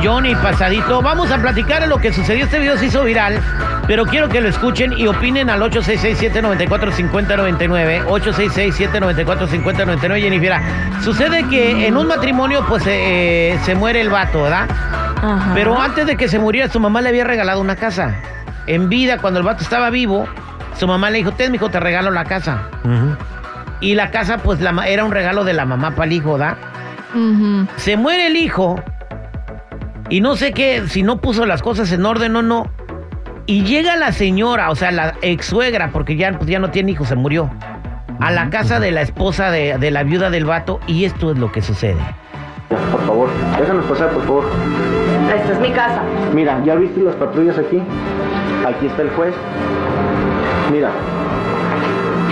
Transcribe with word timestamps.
millón 0.00 0.24
y 0.24 0.34
pasadito. 0.34 1.02
Vamos 1.02 1.30
a 1.30 1.36
platicar 1.36 1.82
de 1.82 1.86
lo 1.86 1.98
que 1.98 2.10
sucedió. 2.10 2.44
Este 2.44 2.58
video 2.58 2.78
se 2.78 2.86
hizo 2.86 3.04
viral, 3.04 3.38
pero 3.86 4.06
quiero 4.06 4.30
que 4.30 4.40
lo 4.40 4.48
escuchen 4.48 4.94
y 4.94 5.06
opinen 5.06 5.50
al 5.50 5.60
866-794-5099. 5.60 8.06
866-794-5099. 8.06 10.20
Jennifer, 10.20 10.54
sucede 11.02 11.46
que 11.48 11.86
en 11.86 11.98
un 11.98 12.06
matrimonio, 12.06 12.64
pues 12.66 12.82
eh, 12.86 13.58
se 13.64 13.74
muere 13.74 14.00
el 14.00 14.08
vato, 14.08 14.44
¿verdad? 14.44 14.66
Ajá. 15.22 15.52
Pero 15.54 15.78
antes 15.78 16.06
de 16.06 16.16
que 16.16 16.28
se 16.28 16.38
muriera, 16.38 16.70
su 16.70 16.80
mamá 16.80 17.02
le 17.02 17.10
había 17.10 17.24
regalado 17.24 17.60
una 17.60 17.76
casa. 17.76 18.14
En 18.66 18.88
vida, 18.88 19.18
cuando 19.18 19.38
el 19.38 19.44
vato 19.44 19.62
estaba 19.62 19.90
vivo, 19.90 20.26
su 20.78 20.86
mamá 20.86 21.10
le 21.10 21.18
dijo: 21.18 21.32
Ten, 21.32 21.52
mijo, 21.52 21.68
te 21.68 21.78
regalo 21.78 22.10
la 22.10 22.24
casa. 22.24 22.62
Y 23.80 23.94
la 23.94 24.10
casa, 24.10 24.38
pues, 24.38 24.62
la, 24.62 24.88
era 24.88 25.04
un 25.04 25.12
regalo 25.12 25.44
de 25.44 25.52
la 25.52 25.66
mamá 25.66 25.90
para 25.90 26.06
el 26.06 26.12
hijo, 26.12 26.38
¿da? 26.38 26.56
Se 27.76 27.98
muere 27.98 28.28
el 28.28 28.36
hijo 28.36 28.82
y 30.10 30.20
no 30.20 30.36
sé 30.36 30.52
qué, 30.52 30.82
si 30.88 31.02
no 31.02 31.20
puso 31.20 31.46
las 31.46 31.62
cosas 31.62 31.90
en 31.92 32.04
orden 32.04 32.36
o 32.36 32.42
no. 32.42 32.66
Y 33.46 33.64
llega 33.64 33.96
la 33.96 34.12
señora, 34.12 34.70
o 34.70 34.74
sea, 34.74 34.90
la 34.90 35.14
ex 35.22 35.46
suegra, 35.46 35.90
porque 35.92 36.16
ya, 36.16 36.36
pues, 36.36 36.48
ya 36.50 36.58
no 36.58 36.70
tiene 36.70 36.92
hijos, 36.92 37.08
se 37.08 37.16
murió, 37.16 37.50
a 38.20 38.30
la 38.30 38.50
casa 38.50 38.78
de 38.80 38.90
la 38.90 39.00
esposa 39.02 39.50
de, 39.50 39.78
de 39.78 39.90
la 39.90 40.02
viuda 40.02 40.28
del 40.28 40.44
vato 40.44 40.80
y 40.86 41.04
esto 41.04 41.30
es 41.32 41.38
lo 41.38 41.50
que 41.50 41.62
sucede. 41.62 42.00
Por 42.68 43.04
favor, 43.06 43.28
déjanos 43.58 43.84
pasar, 43.86 44.10
por 44.10 44.22
favor. 44.24 44.44
Esta 45.34 45.52
es 45.52 45.60
mi 45.60 45.70
casa. 45.70 46.02
Mira, 46.34 46.62
¿ya 46.64 46.74
viste 46.74 47.00
las 47.00 47.14
patrullas 47.14 47.58
aquí? 47.58 47.80
Aquí 48.66 48.86
está 48.86 49.02
el 49.02 49.10
juez. 49.10 49.34
Mira, 50.70 50.90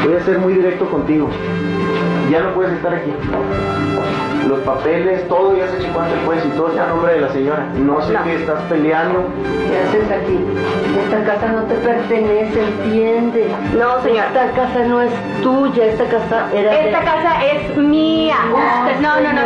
voy 0.05 0.15
a 0.15 0.25
ser 0.25 0.39
muy 0.39 0.55
directo 0.55 0.89
contigo. 0.89 1.29
Ya 2.31 2.41
no 2.41 2.51
puedes 2.55 2.73
estar 2.75 2.95
aquí. 2.95 3.13
Los 4.47 4.61
papeles, 4.61 5.27
todo 5.29 5.57
ya 5.57 5.67
se 5.69 5.77
el 5.79 5.87
juez 6.27 6.45
y 6.47 6.49
todo 6.57 6.69
está 6.69 6.85
a 6.85 6.89
nombre 6.89 7.15
de 7.15 7.21
la 7.21 7.29
señora. 7.33 7.67
No 7.75 8.01
sé 8.03 8.13
No. 8.13 8.25
qué 8.25 8.35
estás 8.37 8.61
peleando. 8.63 9.25
¿Qué 9.69 9.79
haces 9.79 10.11
aquí? 10.11 10.39
Esta 11.05 11.25
casa 11.25 11.53
no 11.53 11.63
te 11.65 11.75
pertenece, 11.75 12.63
¿entiendes? 12.65 13.47
No, 13.79 14.03
señora. 14.03 14.27
Esta 14.29 14.51
casa 14.53 14.85
no 14.87 15.03
es 15.03 15.13
tuya, 15.43 15.85
esta 15.87 16.05
casa 16.05 16.49
era 16.55 16.71
de... 16.71 16.87
Esta 16.87 17.01
casa 17.01 17.45
es 17.45 17.77
mía. 17.77 18.37
Usted, 18.53 19.01
no, 19.01 19.21
no, 19.21 19.33
no, 19.33 19.43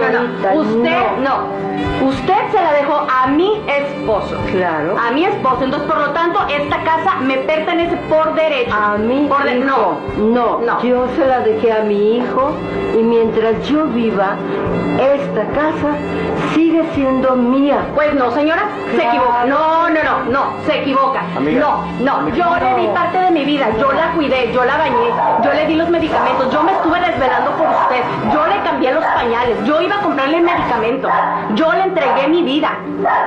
no. 0.55 0.61
Usted, 0.61 1.19
no. 1.25 1.92
Usted 2.03 2.35
se 2.51 2.61
la 2.61 2.73
dejó 2.73 3.07
a 3.09 3.29
mi 3.29 3.63
esposo. 3.69 4.37
Claro. 4.51 4.97
A 4.99 5.13
mi 5.13 5.25
esposo. 5.25 5.63
Entonces, 5.63 5.89
por 5.89 5.99
lo 6.01 6.11
tanto, 6.11 6.41
esta 6.49 6.83
casa 6.83 7.17
me 7.21 7.39
pertenece 7.39 7.97
por 8.09 8.35
derecho. 8.35 8.75
A 8.75 8.97
mí 8.99 9.27
Por 9.29 9.45
de- 9.45 9.55
no. 9.61 9.99
no, 10.19 10.59
No. 10.59 10.83
yo 10.83 11.07
se 11.17 11.27
la 11.27 11.41
dejé 11.41 11.73
a 11.73 11.83
mi 11.85 12.17
hijo 12.17 12.53
y 12.99 13.03
mientras 13.03 13.67
yo 13.69 13.85
viva, 13.87 14.37
esta 15.01 15.45
casa 15.53 15.95
sigue 16.55 16.83
siendo 16.95 17.37
mía. 17.37 17.79
Pues 17.95 18.13
no, 18.15 18.31
señora, 18.33 18.65
se 18.97 19.03
equivoca. 19.07 19.45
No, 19.47 19.82
no, 20.13 20.25
no, 20.25 20.31
no, 20.31 20.65
se 20.67 20.81
equivoca. 20.81 21.21
Amiga. 21.37 21.61
No, 21.61 21.85
no, 22.01 22.17
Amiga. 22.19 22.37
yo 22.37 22.57
le 22.57 22.81
di 22.83 22.87
parte 22.89 23.19
de 23.19 23.31
mi 23.31 23.45
vida, 23.45 23.67
yo 23.79 23.93
la 23.93 24.11
cuidé, 24.13 24.53
yo 24.53 24.65
la 24.65 24.77
bañé, 24.77 25.11
yo 25.45 25.53
le 25.53 25.67
di 25.67 25.75
los 25.77 25.89
medicamentos, 25.89 26.51
yo 26.53 26.63
me 26.63 26.73
estuve 26.73 27.01
desvelando 27.01 27.51
por 27.53 27.67
usted, 27.69 28.03
yo 28.33 28.47
le 28.47 28.63
cambié 28.63 28.93
los 28.93 29.05
pañales, 29.05 29.65
yo 29.65 29.81
iba 29.81 29.97
a 29.97 30.01
comprarle 30.01 30.39
el 30.39 30.45
medicamento, 30.45 31.09
yo 31.55 31.73
le 31.73 31.83
entregué 31.85 32.29
mi 32.29 32.43
vida. 32.43 32.71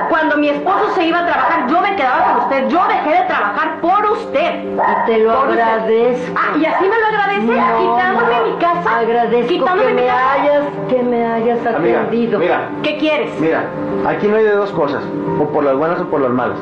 Cuando 0.08 0.36
mi 0.38 0.48
esposo 0.48 0.90
se 0.94 1.04
iba 1.06 1.20
a 1.20 1.26
trabajar, 1.26 1.66
yo 1.68 1.80
me 1.80 1.94
quedaba 1.96 2.24
con 2.24 2.36
usted, 2.44 2.68
yo 2.68 2.80
dejé 2.88 3.10
de 3.22 3.26
trabajar 3.26 3.80
por 3.80 4.04
usted. 4.12 4.64
Y 4.64 5.06
te 5.06 5.18
lo 5.18 5.34
Por 5.38 5.48
usted. 5.50 5.60
agradezco. 5.62 6.34
Ah, 6.38 6.56
y 6.56 6.64
así 6.64 6.84
me 6.84 6.98
lo 6.98 7.06
agradece, 7.06 7.46
No, 7.46 7.78
quitándome 7.96 8.38
no, 8.38 8.46
mi 8.46 8.56
casa. 8.58 8.98
Agradezco 8.98 9.48
quitándome 9.48 9.82
que 9.88 9.94
mi 9.94 10.00
me 10.02 10.06
casa. 10.06 10.32
hayas, 10.32 10.62
que 10.88 11.02
me 11.02 11.26
hayas 11.26 11.66
Amiga, 11.66 12.00
atendido. 12.00 12.38
mira, 12.38 12.68
¿Qué 12.82 12.96
quieres? 12.98 13.30
mira, 13.40 13.64
aquí 14.08 14.26
no 14.28 14.36
hay 14.36 14.44
de 14.44 14.52
dos 14.52 14.70
cosas. 14.72 15.02
O 15.40 15.44
por 15.48 15.64
las 15.64 15.76
buenas 15.76 16.00
o 16.00 16.04
por 16.06 16.20
las 16.20 16.30
malas. 16.30 16.56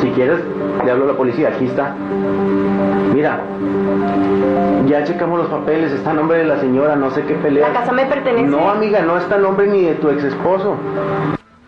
Si 0.00 0.08
quieres, 0.10 0.40
le 0.84 0.90
hablo 0.90 1.04
a 1.04 1.08
la 1.08 1.14
policía, 1.14 1.48
aquí 1.48 1.66
está. 1.66 1.94
Mira, 3.14 3.40
ya 4.86 5.04
checamos 5.04 5.38
los 5.38 5.48
papeles, 5.48 5.92
está 5.92 6.10
a 6.10 6.14
nombre 6.14 6.38
de 6.38 6.44
la 6.44 6.60
señora, 6.60 6.96
no 6.96 7.10
sé 7.10 7.22
qué 7.22 7.34
pelea. 7.34 7.68
La 7.68 7.80
casa 7.80 7.92
me 7.92 8.06
pertenece. 8.06 8.46
No, 8.46 8.70
amiga, 8.70 9.02
no 9.02 9.18
está 9.18 9.36
a 9.36 9.38
nombre 9.38 9.66
ni 9.66 9.82
de 9.82 9.94
tu 9.94 10.10
ex 10.10 10.24
esposo. 10.24 10.76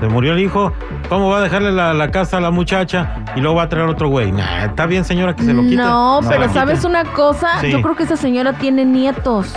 Se 0.00 0.08
murió 0.08 0.34
el 0.34 0.40
hijo, 0.40 0.72
¿cómo 1.08 1.30
va 1.30 1.38
a 1.38 1.40
dejarle 1.40 1.72
la, 1.72 1.94
la 1.94 2.10
casa 2.10 2.36
a 2.36 2.40
la 2.40 2.50
muchacha 2.50 3.16
y 3.34 3.40
luego 3.40 3.56
va 3.56 3.62
a 3.62 3.68
traer 3.70 3.88
otro 3.88 4.08
güey? 4.08 4.30
Nah, 4.30 4.64
está 4.66 4.84
bien 4.86 5.04
señora 5.04 5.34
que 5.34 5.42
se 5.42 5.54
lo 5.54 5.62
quite. 5.62 5.76
No, 5.76 6.20
pero 6.28 6.42
quite. 6.42 6.52
¿sabes 6.54 6.84
una 6.84 7.04
cosa? 7.04 7.60
Sí. 7.62 7.70
Yo 7.70 7.80
creo 7.80 7.96
que 7.96 8.02
esa 8.02 8.16
señora 8.16 8.52
tiene 8.54 8.84
nietos. 8.84 9.54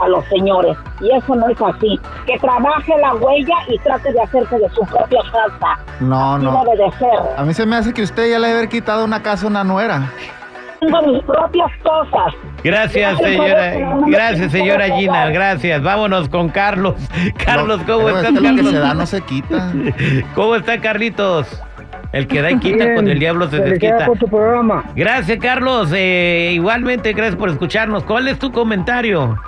a 0.00 0.08
los 0.08 0.24
señores. 0.26 0.76
Y 1.00 1.14
eso 1.14 1.34
no 1.34 1.46
es 1.48 1.60
así. 1.60 2.00
Que 2.26 2.38
trabaje 2.38 2.92
la 3.02 3.14
huella 3.16 3.54
y 3.68 3.78
trate 3.80 4.12
de 4.12 4.22
hacerse 4.22 4.58
de 4.58 4.68
su 4.70 4.80
propia 4.86 5.20
casa. 5.30 5.78
No, 6.00 6.34
Así 6.36 6.44
no. 6.44 6.64
debe 6.64 6.84
de 6.84 6.92
ser. 6.92 7.18
A 7.36 7.42
mí 7.44 7.52
se 7.52 7.66
me 7.66 7.76
hace 7.76 7.92
que 7.92 8.02
usted 8.02 8.30
ya 8.30 8.38
le 8.38 8.46
debe 8.48 8.58
haber 8.60 8.70
quitado 8.70 9.04
una 9.04 9.22
casa 9.22 9.44
a 9.44 9.50
una 9.50 9.62
nuera. 9.62 10.10
Tengo 10.80 11.02
mis 11.02 11.22
propias 11.24 11.70
cosas. 11.82 12.32
Gracias, 12.64 13.18
señora. 13.18 13.72
Gracias, 14.06 14.50
señora 14.52 14.86
Gina. 14.96 15.26
Gracias. 15.28 15.82
Vámonos 15.82 16.30
con 16.30 16.48
Carlos. 16.48 16.94
Carlos, 17.44 17.82
¿cómo 17.86 18.08
es 18.08 18.16
estás, 18.16 18.32
lo 18.32 18.40
que 18.56 18.64
se 18.64 18.72
da 18.72 18.80
Carlos? 18.80 18.96
no 18.96 19.06
se 19.06 19.20
quita. 19.20 19.72
¿Cómo 20.34 20.56
está, 20.56 20.80
Carlitos? 20.80 21.62
El 22.12 22.26
que 22.26 22.42
da 22.42 22.50
y 22.50 22.58
quita 22.58 22.84
Bien. 22.84 22.94
cuando 22.94 23.12
el 23.12 23.18
diablo 23.18 23.48
se 23.48 23.58
desquita. 23.58 24.06
por 24.06 24.18
tu 24.18 24.26
programa. 24.26 24.84
Gracias, 24.96 25.38
Carlos. 25.38 25.92
Eh, 25.94 26.50
igualmente, 26.54 27.12
gracias 27.12 27.36
por 27.36 27.50
escucharnos. 27.50 28.02
¿Cuál 28.04 28.28
es 28.28 28.38
tu 28.38 28.50
comentario? 28.50 29.38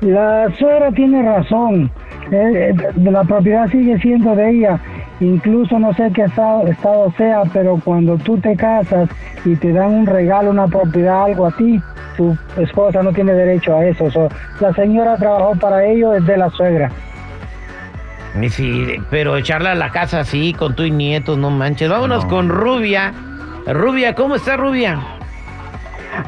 La 0.00 0.48
suegra 0.58 0.90
tiene 0.92 1.22
razón. 1.22 1.90
Eh, 2.30 2.70
eh, 2.70 2.74
la 2.96 3.22
propiedad 3.24 3.68
sigue 3.70 3.98
siendo 3.98 4.34
de 4.34 4.50
ella. 4.50 4.80
Incluso 5.20 5.78
no 5.78 5.92
sé 5.94 6.10
qué 6.14 6.22
estado, 6.22 6.66
estado 6.66 7.12
sea, 7.16 7.42
pero 7.52 7.78
cuando 7.84 8.16
tú 8.18 8.38
te 8.38 8.56
casas 8.56 9.08
y 9.44 9.54
te 9.54 9.72
dan 9.72 9.92
un 9.92 10.06
regalo, 10.06 10.50
una 10.50 10.66
propiedad, 10.66 11.24
algo 11.24 11.46
a 11.46 11.52
ti, 11.52 11.80
tu 12.16 12.36
esposa 12.56 13.02
no 13.02 13.12
tiene 13.12 13.32
derecho 13.34 13.76
a 13.76 13.84
eso. 13.84 14.10
So, 14.10 14.28
la 14.58 14.72
señora 14.72 15.16
trabajó 15.16 15.54
para 15.60 15.84
ello 15.84 16.10
desde 16.10 16.36
la 16.36 16.50
suegra. 16.50 16.90
Sí, 18.50 18.86
pero 19.10 19.36
echarla 19.36 19.72
a 19.72 19.74
la 19.74 19.90
casa 19.90 20.20
así 20.20 20.54
con 20.54 20.74
tu 20.74 20.84
y 20.84 20.90
nietos, 20.90 21.36
no 21.38 21.50
manches. 21.50 21.88
Vámonos 21.90 22.24
No. 22.24 22.30
con 22.30 22.48
Rubia. 22.48 23.12
Rubia, 23.66 24.14
¿cómo 24.14 24.36
está 24.36 24.56
Rubia? 24.56 24.98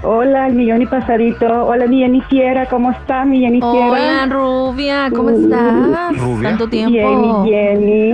Hola, 0.03 0.47
el 0.49 0.55
millón 0.55 0.83
y 0.83 0.87
pasadito. 0.87 1.47
Hola, 1.67 1.87
mi 1.87 1.99
Jennifiera, 2.01 2.67
¿cómo 2.67 2.91
está 2.91 3.25
mi 3.25 3.41
Jennifiera? 3.41 3.87
Hola, 3.91 4.27
Rubia, 4.31 5.11
¿cómo 5.15 5.31
estás? 5.31 6.17
Rubia. 6.19 6.49
Tanto 6.51 6.69
tiempo. 6.69 7.45
Jenny, 7.45 7.51
Jenny. 7.51 8.14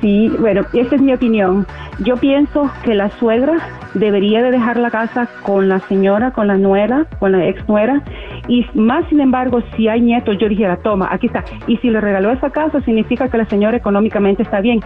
Sí, 0.00 0.32
bueno, 0.38 0.62
esta 0.72 0.94
es 0.94 1.02
mi 1.02 1.12
opinión. 1.12 1.66
Yo 2.00 2.16
pienso 2.16 2.70
que 2.84 2.94
la 2.94 3.10
suegra 3.10 3.56
debería 3.94 4.42
de 4.42 4.50
dejar 4.50 4.76
la 4.76 4.90
casa 4.90 5.28
con 5.42 5.68
la 5.68 5.80
señora, 5.80 6.30
con 6.30 6.46
la 6.46 6.56
nuera, 6.56 7.06
con 7.18 7.32
la 7.32 7.46
ex 7.46 7.66
nuera. 7.68 8.02
Y 8.48 8.66
más, 8.74 9.08
sin 9.08 9.20
embargo, 9.20 9.62
si 9.76 9.88
hay 9.88 10.00
nietos, 10.00 10.36
yo 10.38 10.48
dijera, 10.48 10.76
toma, 10.76 11.08
aquí 11.10 11.26
está. 11.26 11.44
Y 11.66 11.78
si 11.78 11.90
le 11.90 12.00
regaló 12.00 12.30
esa 12.30 12.50
casa, 12.50 12.80
significa 12.82 13.28
que 13.28 13.38
la 13.38 13.46
señora 13.46 13.76
económicamente 13.76 14.42
está 14.42 14.60
bien. 14.60 14.80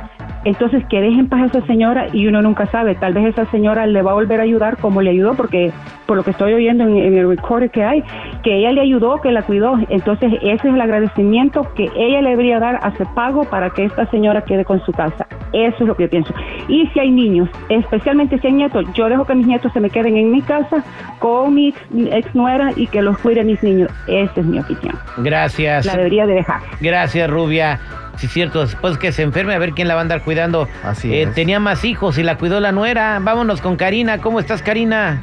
Entonces, 0.45 0.83
que 0.89 1.01
dejen 1.01 1.29
paz 1.29 1.43
a 1.43 1.59
esa 1.59 1.67
señora 1.67 2.07
y 2.13 2.27
uno 2.27 2.41
nunca 2.41 2.67
sabe. 2.67 2.95
Tal 2.95 3.13
vez 3.13 3.27
esa 3.27 3.45
señora 3.51 3.87
le 3.87 4.01
va 4.01 4.13
a 4.13 4.15
volver 4.15 4.41
a 4.41 4.45
ayudar 4.45 4.79
como 4.79 5.03
le 5.03 5.11
ayudó, 5.11 5.35
porque 5.35 5.73
por 6.07 6.17
lo 6.17 6.23
que 6.23 6.31
estoy 6.31 6.55
oyendo 6.55 6.85
en, 6.85 6.97
en 6.97 7.19
el 7.19 7.39
que 7.71 7.85
hay, 7.85 8.03
que 8.43 8.57
ella 8.57 8.73
le 8.73 8.81
ayudó, 8.81 9.21
que 9.21 9.33
la 9.33 9.43
cuidó. 9.43 9.79
Entonces, 9.91 10.33
ese 10.41 10.69
es 10.69 10.75
el 10.75 10.81
agradecimiento 10.81 11.67
que 11.75 11.91
ella 11.95 12.23
le 12.23 12.31
debería 12.31 12.59
dar 12.59 12.79
a 12.83 12.89
ese 12.89 13.05
pago 13.15 13.45
para 13.45 13.71
que 13.71 13.85
esta 13.85 14.07
señora 14.07 14.43
quede 14.43 14.60
con 14.65 14.85
su 14.85 14.93
casa. 14.93 15.27
Eso 15.53 15.77
es 15.81 15.87
lo 15.87 15.97
que 15.97 16.05
yo 16.05 16.11
pienso. 16.11 16.33
Y 16.69 16.87
si 16.89 17.01
hay 17.01 17.11
niños, 17.11 17.49
especialmente 17.69 18.39
si 18.39 18.47
hay 18.47 18.53
nietos, 18.53 18.85
yo 18.95 19.09
dejo 19.09 19.25
que 19.27 19.35
mis 19.35 19.47
nietos 19.47 19.73
se 19.73 19.81
me 19.81 19.91
queden 19.91 20.17
en 20.17 20.31
mi 20.31 20.43
casa 20.43 20.85
con 21.19 21.55
mi 21.55 21.69
ex, 21.69 21.79
ex 22.13 22.35
nuera 22.35 22.71
y 22.77 22.87
que 22.87 23.03
los 23.03 23.19
cuide 23.19 23.43
mis 23.45 23.63
niños. 23.63 23.91
Esa 24.07 24.41
es 24.41 24.47
mi 24.47 24.59
opinión. 24.61 24.97
Gracias. 25.19 25.87
La 25.87 25.97
debería 25.97 26.27
de 26.27 26.35
dejar. 26.35 26.61
Gracias, 26.81 27.29
Rubia. 27.29 27.79
Sí, 28.17 28.27
es 28.27 28.33
cierto, 28.33 28.61
después 28.61 28.99
que 28.99 29.13
se 29.13 29.23
enferme, 29.23 29.55
a 29.55 29.59
ver 29.59 29.73
quién 29.73 29.89
la 29.89 29.95
va 29.95 30.01
a 30.01 30.03
andar 30.03 30.23
cuidando. 30.23 30.69
Así 30.85 31.13
Eh, 31.13 31.23
es. 31.23 31.35
Tenía 31.35 31.59
más 31.59 31.85
hijos 31.85 32.19
y 32.19 32.23
la 32.23 32.37
cuidó 32.37 32.61
la 32.61 32.71
nuera. 32.71 33.19
Vámonos 33.23 33.61
con 33.61 33.77
Karina. 33.77 34.19
¿Cómo 34.19 34.41
estás, 34.41 34.63
Karina? 34.63 35.21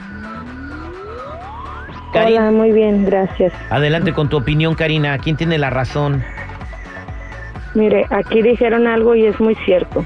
Cari- 2.13 2.37
Hola, 2.37 2.51
muy 2.51 2.71
bien, 2.71 3.05
gracias. 3.05 3.53
Adelante 3.69 4.13
con 4.13 4.29
tu 4.29 4.37
opinión, 4.37 4.75
Karina. 4.75 5.17
¿Quién 5.19 5.35
tiene 5.35 5.57
la 5.57 5.69
razón? 5.69 6.23
Mire, 7.77 8.05
aquí 8.09 8.41
dijeron 8.41 8.87
algo 8.87 9.13
y 9.15 9.25
es 9.27 9.39
muy 9.39 9.53
cierto. 9.65 10.03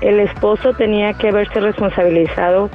El 0.00 0.18
esposo 0.20 0.72
tenía 0.72 1.12
que 1.12 1.28
haberse 1.28 1.60
responsabilizado 1.60 2.70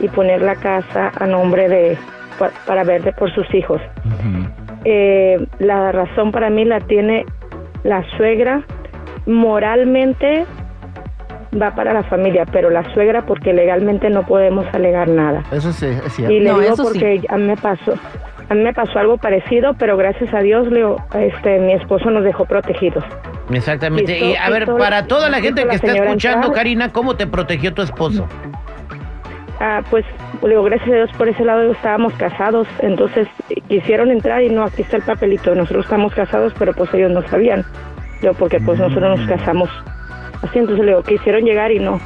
y 0.00 0.08
poner 0.08 0.42
la 0.42 0.54
casa 0.56 1.10
a 1.18 1.26
nombre 1.26 1.66
de 1.68 1.96
pa- 2.38 2.50
para 2.66 2.84
ver 2.84 3.14
por 3.14 3.32
sus 3.34 3.52
hijos. 3.54 3.80
Eh, 4.84 5.38
la 5.60 5.92
razón 5.92 6.30
para 6.30 6.50
mí 6.50 6.64
la 6.66 6.80
tiene 6.80 7.24
la 7.84 8.04
suegra. 8.18 8.62
Moralmente 9.24 10.44
va 11.60 11.74
para 11.74 11.92
la 11.94 12.02
familia, 12.02 12.44
pero 12.52 12.68
la 12.70 12.82
suegra 12.92 13.22
porque 13.24 13.52
legalmente 13.54 14.10
no 14.10 14.22
podemos 14.26 14.66
alegar 14.74 15.08
nada. 15.08 15.42
Eso 15.52 15.72
sí, 15.72 15.86
es 15.86 16.12
cierto. 16.12 16.32
Y 16.34 16.40
le 16.40 16.50
No, 16.50 16.58
digo 16.60 16.74
eso 16.74 16.84
sí. 16.84 16.98
porque 17.00 17.22
a 17.28 17.36
mí 17.38 17.44
me 17.44 17.56
pasó, 17.56 17.94
a 18.52 18.54
mí 18.54 18.62
me 18.62 18.74
pasó 18.74 18.98
algo 18.98 19.16
parecido, 19.16 19.74
pero 19.78 19.96
gracias 19.96 20.32
a 20.34 20.40
Dios, 20.40 20.68
Leo, 20.70 20.96
este, 21.14 21.58
mi 21.58 21.72
esposo 21.72 22.10
nos 22.10 22.22
dejó 22.22 22.44
protegidos. 22.44 23.02
Exactamente. 23.50 24.18
Y 24.18 24.36
a 24.36 24.50
ver, 24.50 24.66
para 24.66 25.06
toda 25.06 25.30
la 25.30 25.40
gente 25.40 25.66
que 25.66 25.74
está 25.74 25.94
escuchando, 25.94 26.48
entrar. 26.48 26.54
Karina, 26.54 26.92
¿cómo 26.92 27.16
te 27.16 27.26
protegió 27.26 27.72
tu 27.72 27.80
esposo? 27.80 28.28
Ah, 29.58 29.80
pues, 29.90 30.04
digo, 30.42 30.62
gracias 30.64 30.90
a 30.90 30.94
Dios 30.94 31.10
por 31.16 31.28
ese 31.28 31.44
lado 31.44 31.72
estábamos 31.72 32.12
casados, 32.14 32.68
entonces 32.80 33.26
eh, 33.48 33.60
quisieron 33.68 34.10
entrar 34.10 34.42
y 34.42 34.50
no, 34.50 34.64
aquí 34.64 34.82
está 34.82 34.98
el 34.98 35.02
papelito, 35.02 35.54
nosotros 35.54 35.86
estamos 35.86 36.12
casados, 36.14 36.52
pero 36.58 36.74
pues 36.74 36.92
ellos 36.92 37.12
no 37.12 37.22
sabían, 37.28 37.64
yo 38.22 38.34
porque 38.34 38.58
pues 38.60 38.78
nosotros 38.78 39.18
nos 39.18 39.28
casamos 39.28 39.70
así, 40.42 40.58
entonces 40.58 40.84
le 40.84 40.92
digo, 40.92 41.02
quisieron 41.04 41.44
llegar 41.44 41.70
y 41.70 41.78
no. 41.78 42.00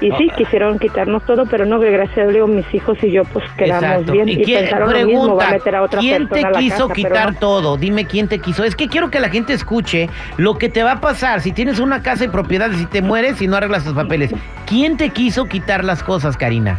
Y 0.00 0.12
sí, 0.12 0.30
quisieron 0.36 0.78
quitarnos 0.78 1.24
todo, 1.24 1.44
pero 1.46 1.66
no, 1.66 1.80
gracias 1.80 2.28
a 2.28 2.30
Dios, 2.30 2.48
mis 2.48 2.72
hijos 2.72 2.96
y 3.02 3.10
yo 3.10 3.24
pues 3.24 3.44
quedamos 3.56 3.82
Exacto. 3.82 4.12
bien 4.12 4.28
y, 4.28 4.36
quién- 4.44 4.60
pensaron 4.60 4.92
lo 4.92 5.06
mismo, 5.06 5.34
va 5.36 5.44
a 5.44 5.46
pregunta, 5.48 5.50
meter 5.50 5.74
a 5.76 5.82
otra 5.82 6.00
¿quién 6.00 6.22
te 6.22 6.28
persona 6.28 6.48
a 6.48 6.52
la 6.52 6.58
quiso 6.60 6.88
casa, 6.88 6.94
quitar 6.94 7.32
no. 7.32 7.38
todo? 7.40 7.76
Dime 7.76 8.04
quién 8.06 8.28
te 8.28 8.38
quiso. 8.38 8.62
Es 8.62 8.76
que 8.76 8.86
quiero 8.88 9.10
que 9.10 9.18
la 9.18 9.28
gente 9.28 9.54
escuche 9.54 10.08
lo 10.36 10.56
que 10.56 10.68
te 10.68 10.84
va 10.84 10.92
a 10.92 11.00
pasar 11.00 11.40
si 11.40 11.50
tienes 11.50 11.80
una 11.80 12.00
casa 12.02 12.24
y 12.24 12.28
propiedades 12.28 12.80
y 12.80 12.86
te 12.86 13.02
mueres 13.02 13.42
y 13.42 13.48
no 13.48 13.56
arreglas 13.56 13.82
tus 13.84 13.94
papeles. 13.94 14.32
¿Quién 14.66 14.96
te 14.96 15.10
quiso 15.10 15.46
quitar 15.46 15.84
las 15.84 16.02
cosas, 16.04 16.36
Karina? 16.36 16.78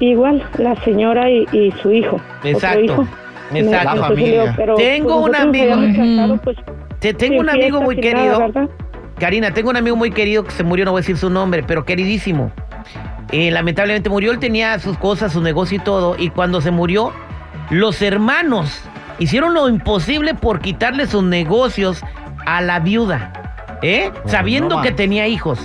Igual, 0.00 0.42
la 0.58 0.74
señora 0.84 1.30
y, 1.30 1.46
y 1.52 1.72
su 1.82 1.90
hijo. 1.92 2.20
Exacto, 2.44 2.80
Otro 2.80 3.02
hijo. 3.02 3.08
exacto. 3.54 3.92
Digo, 3.94 4.06
familia. 4.06 4.54
pero, 4.56 4.74
Tengo 4.76 5.20
pues, 5.22 5.28
un 5.28 5.36
amigo- 5.36 6.40
pues, 6.42 6.56
Te 6.98 7.14
tengo 7.14 7.40
un 7.40 7.48
amigo 7.50 7.80
muy 7.82 7.96
nada, 7.96 8.08
querido. 8.10 8.38
¿verdad? 8.38 8.68
Karina, 9.18 9.52
tengo 9.52 9.70
un 9.70 9.76
amigo 9.76 9.96
muy 9.96 10.10
querido 10.10 10.44
que 10.44 10.50
se 10.50 10.62
murió, 10.62 10.84
no 10.84 10.92
voy 10.92 11.00
a 11.00 11.02
decir 11.02 11.16
su 11.16 11.30
nombre, 11.30 11.62
pero 11.62 11.84
queridísimo. 11.84 12.52
Eh, 13.32 13.50
lamentablemente 13.50 14.10
murió, 14.10 14.30
él 14.30 14.38
tenía 14.38 14.78
sus 14.78 14.98
cosas, 14.98 15.32
su 15.32 15.40
negocio 15.40 15.78
y 15.78 15.80
todo, 15.80 16.16
y 16.18 16.30
cuando 16.30 16.60
se 16.60 16.70
murió, 16.70 17.12
los 17.70 18.02
hermanos 18.02 18.82
hicieron 19.18 19.54
lo 19.54 19.68
imposible 19.68 20.34
por 20.34 20.60
quitarle 20.60 21.06
sus 21.06 21.24
negocios 21.24 22.02
a 22.44 22.60
la 22.60 22.78
viuda, 22.78 23.32
¿eh? 23.82 24.12
Sabiendo 24.26 24.76
no 24.76 24.82
que 24.82 24.92
tenía 24.92 25.26
hijos. 25.26 25.58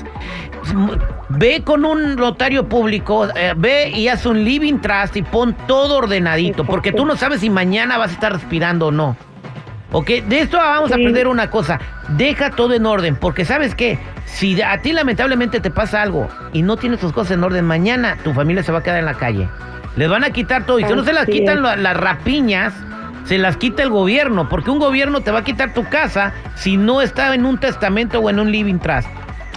Ve 1.29 1.61
con 1.63 1.85
un 1.85 2.15
notario 2.15 2.67
público, 2.67 3.27
eh, 3.35 3.53
ve 3.55 3.89
y 3.89 4.07
haz 4.07 4.25
un 4.25 4.43
living 4.43 4.79
trust 4.79 5.17
y 5.17 5.23
pon 5.23 5.55
todo 5.67 5.97
ordenadito, 5.97 6.63
porque 6.63 6.91
tú 6.91 7.05
no 7.05 7.15
sabes 7.15 7.41
si 7.41 7.49
mañana 7.49 7.97
vas 7.97 8.11
a 8.11 8.13
estar 8.13 8.33
respirando 8.33 8.87
o 8.87 8.91
no. 8.91 9.15
Ok, 9.93 10.07
de 10.07 10.39
esto 10.39 10.57
vamos 10.57 10.91
a 10.91 10.95
aprender 10.95 11.27
una 11.27 11.49
cosa. 11.49 11.79
Deja 12.09 12.51
todo 12.51 12.73
en 12.73 12.85
orden, 12.85 13.15
porque 13.15 13.43
sabes 13.45 13.75
qué, 13.75 13.99
si 14.25 14.61
a 14.61 14.81
ti 14.81 14.93
lamentablemente 14.93 15.59
te 15.59 15.69
pasa 15.69 16.01
algo 16.01 16.27
y 16.53 16.61
no 16.61 16.77
tienes 16.77 16.99
tus 16.99 17.11
cosas 17.11 17.31
en 17.33 17.43
orden, 17.43 17.65
mañana 17.65 18.17
tu 18.23 18.33
familia 18.33 18.63
se 18.63 18.71
va 18.71 18.79
a 18.79 18.83
quedar 18.83 18.99
en 18.99 19.05
la 19.05 19.15
calle. 19.15 19.49
Les 19.97 20.09
van 20.09 20.23
a 20.23 20.29
quitar 20.29 20.65
todo 20.65 20.79
y 20.79 20.85
si 20.85 20.93
no 20.93 21.03
se 21.03 21.11
las 21.11 21.25
quitan 21.25 21.61
la- 21.61 21.75
las 21.75 21.97
rapiñas, 21.97 22.73
se 23.25 23.37
las 23.37 23.57
quita 23.57 23.83
el 23.83 23.89
gobierno, 23.89 24.47
porque 24.47 24.71
un 24.71 24.79
gobierno 24.79 25.19
te 25.21 25.31
va 25.31 25.39
a 25.39 25.43
quitar 25.43 25.73
tu 25.73 25.83
casa 25.89 26.31
si 26.55 26.77
no 26.77 27.01
está 27.01 27.35
en 27.35 27.45
un 27.45 27.57
testamento 27.57 28.19
o 28.19 28.29
en 28.29 28.39
un 28.39 28.49
living 28.51 28.79
trust. 28.79 29.09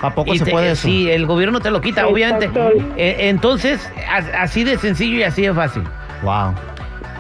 ¿A 0.03 0.11
poco 0.11 0.35
Y 0.35 0.39
se 0.39 0.45
te- 0.47 0.51
puede 0.51 0.73
eso? 0.73 0.83
Sí, 0.89 1.09
el 1.11 1.25
gobierno 1.27 1.61
te 1.61 1.71
lo 1.71 1.81
quita, 1.81 2.07
obviamente. 2.09 2.51
Eh, 2.97 3.29
entonces, 3.29 3.89
a- 4.11 4.43
así 4.43 4.65
de 4.65 4.77
sencillo 4.79 5.19
y 5.19 5.23
así 5.23 5.43
de 5.43 5.55
fácil. 5.55 5.85
Wow. 6.23 6.53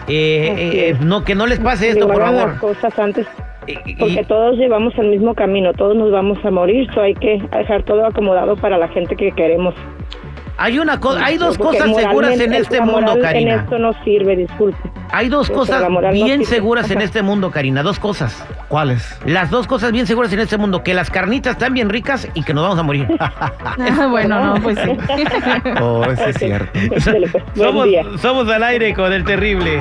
Eh, 0.08 0.90
eh, 0.90 0.96
no, 1.00 1.24
que 1.24 1.34
no 1.34 1.46
les 1.46 1.58
pase 1.60 1.90
esto, 1.90 2.06
por 2.06 2.20
favor. 2.20 2.48
las 2.48 2.58
cosas 2.60 2.98
antes, 2.98 3.26
y- 3.66 3.94
porque 3.96 4.24
todos 4.24 4.56
llevamos 4.58 4.92
el 4.98 5.08
mismo 5.08 5.34
camino, 5.34 5.72
todos 5.72 5.96
nos 5.96 6.10
vamos 6.10 6.38
a 6.44 6.50
morir, 6.50 6.88
so 6.92 7.00
hay 7.00 7.14
que 7.14 7.42
dejar 7.56 7.82
todo 7.84 8.04
acomodado 8.06 8.56
para 8.56 8.76
la 8.78 8.88
gente 8.88 9.16
que 9.16 9.32
queremos. 9.32 9.74
Hay 10.56 10.78
una 10.78 11.00
cosa, 11.00 11.24
hay 11.24 11.36
dos 11.36 11.58
Porque 11.58 11.78
cosas 11.78 11.96
seguras 11.96 12.38
en 12.38 12.52
este 12.52 12.78
la 12.78 12.84
mundo, 12.84 13.16
Karina. 13.20 13.54
En 13.54 13.60
esto 13.60 13.78
no 13.78 13.92
sirve, 14.04 14.36
disculpe. 14.36 14.78
Hay 15.10 15.28
dos 15.28 15.48
Pero 15.48 15.58
cosas 15.60 15.90
moral 15.90 16.18
no 16.18 16.24
bien 16.24 16.40
sirve. 16.40 16.56
seguras 16.56 16.90
en 16.90 17.00
este 17.00 17.22
mundo, 17.22 17.50
Karina. 17.50 17.82
Dos 17.82 17.98
cosas. 17.98 18.44
¿Cuáles? 18.68 19.18
Las 19.26 19.50
dos 19.50 19.66
cosas 19.66 19.90
bien 19.92 20.06
seguras 20.06 20.32
en 20.32 20.40
este 20.40 20.56
mundo. 20.56 20.82
Que 20.82 20.94
las 20.94 21.10
carnitas 21.10 21.52
están 21.54 21.74
bien 21.74 21.88
ricas 21.88 22.28
y 22.34 22.42
que 22.42 22.54
nos 22.54 22.64
vamos 22.64 22.78
a 22.78 22.82
morir. 22.82 23.08
Ah, 23.96 24.06
bueno, 24.08 24.42
no, 24.44 24.62
pues 24.62 24.78
sí. 24.78 24.90
Oh, 25.80 26.04
eso 26.04 26.26
es 26.26 26.36
cierto. 26.36 26.78
Pues, 26.88 27.04
somos, 27.56 27.88
somos 28.20 28.48
al 28.48 28.62
aire 28.62 28.94
con 28.94 29.12
el 29.12 29.24
terrible. 29.24 29.80